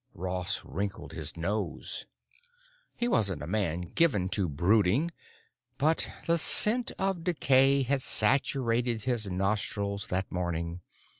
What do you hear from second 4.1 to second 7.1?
to brooding, but the scent